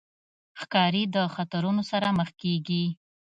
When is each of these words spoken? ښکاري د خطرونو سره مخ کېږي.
ښکاري 0.59 1.03
د 1.15 1.17
خطرونو 1.35 1.81
سره 1.91 2.07
مخ 2.17 2.29
کېږي. 2.41 2.85